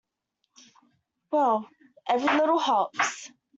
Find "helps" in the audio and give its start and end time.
2.57-3.29